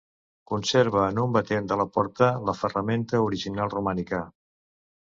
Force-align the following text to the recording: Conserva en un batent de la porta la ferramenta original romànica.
Conserva 0.51 1.03
en 1.09 1.19
un 1.25 1.35
batent 1.35 1.69
de 1.73 1.79
la 1.83 1.87
porta 1.99 2.33
la 2.49 2.59
ferramenta 2.63 3.21
original 3.29 3.75
romànica. 3.79 4.27